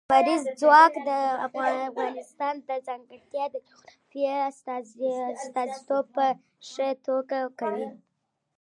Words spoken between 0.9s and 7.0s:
د افغانستان د ځانګړي جغرافیې استازیتوب په ښه